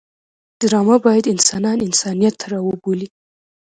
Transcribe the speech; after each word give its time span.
ډرامه 0.59 0.95
باید 1.05 1.31
انسانان 1.33 1.77
انسانیت 1.87 2.33
ته 2.39 2.45
راوبولي 2.53 3.07